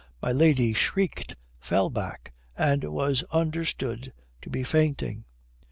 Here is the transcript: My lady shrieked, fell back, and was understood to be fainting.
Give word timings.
My 0.19 0.31
lady 0.31 0.73
shrieked, 0.73 1.35
fell 1.59 1.91
back, 1.91 2.33
and 2.57 2.83
was 2.85 3.21
understood 3.31 4.11
to 4.41 4.49
be 4.49 4.63
fainting. 4.63 5.25